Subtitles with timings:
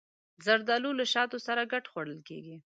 [0.45, 2.57] زردالو له شاتو سره ګډ خوړل کېږي.